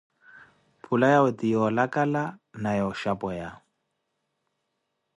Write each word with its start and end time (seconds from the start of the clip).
Phula 0.83 1.07
yawe 1.13 1.29
ti 1.37 1.45
yoolakala 1.53 2.23
na 2.61 2.69
wooxapeya. 2.85 3.49